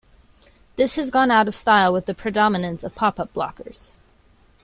This 0.77 0.95
has 0.95 1.11
gone 1.11 1.29
out 1.29 1.47
of 1.47 1.53
style 1.53 1.93
with 1.93 2.07
the 2.07 2.15
predominance 2.15 2.83
of 2.83 2.95
pop-up 2.95 3.31
blockers. 3.35 3.91